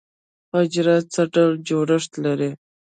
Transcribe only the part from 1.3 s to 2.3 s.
ډول جوړښت